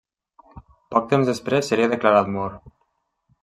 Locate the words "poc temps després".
0.95-1.71